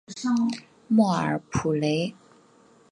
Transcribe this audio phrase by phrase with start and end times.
[0.87, 2.15] 莫尔普雷。